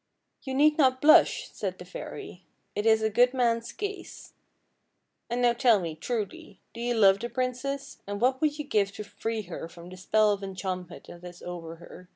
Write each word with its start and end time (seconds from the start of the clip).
"You 0.42 0.52
need 0.52 0.78
not 0.78 1.00
blush," 1.00 1.48
said 1.52 1.78
the 1.78 1.84
fairy;" 1.84 2.42
it 2.74 2.86
is 2.86 3.02
a 3.04 3.08
good 3.08 3.32
man's 3.32 3.70
case. 3.70 4.32
And 5.30 5.40
now 5.42 5.52
tell 5.52 5.78
me, 5.78 5.94
truly, 5.94 6.58
do 6.72 6.80
you 6.80 6.94
love 6.94 7.20
the 7.20 7.28
princess, 7.30 7.98
and 8.04 8.20
what 8.20 8.40
would 8.40 8.58
you 8.58 8.64
give 8.64 8.90
to 8.96 9.04
free 9.04 9.42
her 9.42 9.68
from 9.68 9.90
the 9.90 9.96
spell 9.96 10.32
of 10.32 10.42
enchantment 10.42 11.06
that 11.06 11.22
is 11.24 11.40
over 11.40 11.76
her? 11.76 12.08